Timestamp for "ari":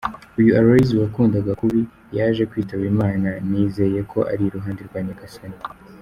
4.31-4.43